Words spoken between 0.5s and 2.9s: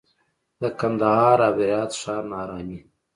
د کندهار او هرات ښار ناارامي